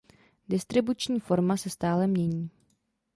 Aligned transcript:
Distribuční 0.49 1.19
forma 1.19 1.57
se 1.57 1.69
stále 1.69 2.07
mění. 2.07 2.49